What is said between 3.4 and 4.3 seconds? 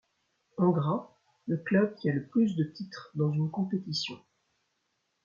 compétition.